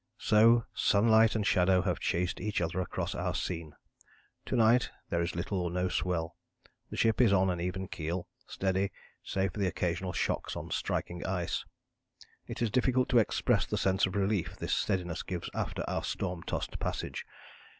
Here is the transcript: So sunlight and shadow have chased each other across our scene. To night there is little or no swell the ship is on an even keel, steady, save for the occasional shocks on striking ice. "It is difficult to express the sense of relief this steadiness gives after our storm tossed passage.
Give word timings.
So 0.17 0.65
sunlight 0.73 1.35
and 1.35 1.45
shadow 1.45 1.83
have 1.83 1.99
chased 1.99 2.41
each 2.41 2.59
other 2.59 2.81
across 2.81 3.13
our 3.13 3.35
scene. 3.35 3.75
To 4.47 4.55
night 4.55 4.89
there 5.11 5.21
is 5.21 5.35
little 5.35 5.61
or 5.61 5.69
no 5.69 5.89
swell 5.89 6.35
the 6.89 6.97
ship 6.97 7.21
is 7.21 7.31
on 7.31 7.51
an 7.51 7.61
even 7.61 7.87
keel, 7.87 8.27
steady, 8.47 8.91
save 9.23 9.53
for 9.53 9.59
the 9.59 9.67
occasional 9.67 10.11
shocks 10.11 10.55
on 10.55 10.71
striking 10.71 11.23
ice. 11.23 11.65
"It 12.47 12.63
is 12.63 12.71
difficult 12.71 13.09
to 13.09 13.19
express 13.19 13.67
the 13.67 13.77
sense 13.77 14.07
of 14.07 14.15
relief 14.15 14.57
this 14.57 14.73
steadiness 14.73 15.21
gives 15.21 15.51
after 15.53 15.87
our 15.87 16.03
storm 16.03 16.41
tossed 16.47 16.79
passage. 16.79 17.23